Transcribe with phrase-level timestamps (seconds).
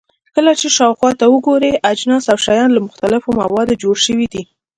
[0.35, 4.43] کله چې شاوخوا ته وګورئ، اجناس او شیان له مختلفو موادو جوړ شوي دي.